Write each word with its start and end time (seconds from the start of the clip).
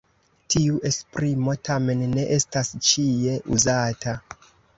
Tiu 0.53 0.77
esprimo 0.89 1.55
tamen 1.69 2.01
ne 2.15 2.25
estas 2.39 2.73
ĉie 2.89 3.37
uzata. 3.59 4.19